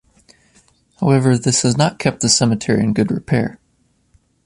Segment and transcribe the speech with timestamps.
[0.99, 3.59] However, this has not kept the cemetery in good repair.